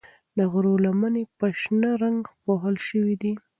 [0.37, 3.33] د غرو لمنې په شنه رنګ پوښل شوي دي.